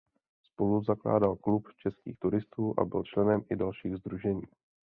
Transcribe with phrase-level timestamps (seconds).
[0.43, 4.43] Spoluzakládal Klub českých turistů a byl členem i dalších sdružení.